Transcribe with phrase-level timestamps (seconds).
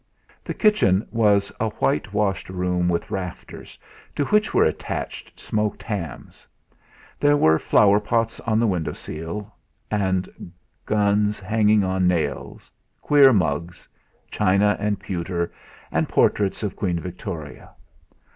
[0.43, 3.77] The kitchen was a white washed room with rafters,
[4.15, 6.47] to which were attached smoked hams;
[7.19, 9.53] there were flower pots on the window sill,
[9.91, 10.51] and
[10.87, 13.87] guns hanging on nails, queer mugs,
[14.31, 15.51] china and pewter,
[15.91, 17.69] and portraits of Queen Victoria.